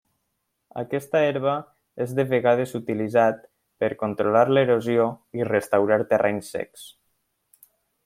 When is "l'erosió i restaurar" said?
4.55-6.03